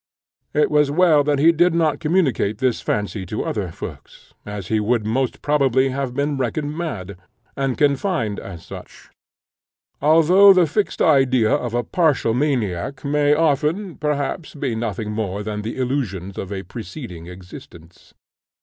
[0.55, 4.79] It was well that he did not communicate this fancy to other folks, as he
[4.79, 7.17] would most probably have been reckoned mad,
[7.55, 9.11] and confined as such;
[10.01, 15.61] although the fixed idea of a partial maniac may often, perhaps, be nothing more than
[15.61, 18.15] the illusions of a preceding existence.